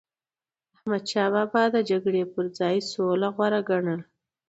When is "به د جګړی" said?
1.65-2.23